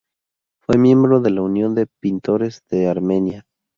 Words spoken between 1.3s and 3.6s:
Unión de Pintores de Armenia.